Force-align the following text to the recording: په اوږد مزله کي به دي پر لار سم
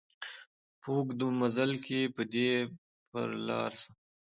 په 0.79 0.87
اوږد 0.95 1.19
مزله 1.39 1.77
کي 1.85 1.99
به 2.13 2.23
دي 2.31 2.49
پر 3.09 3.29
لار 3.47 3.71
سم 3.81 3.93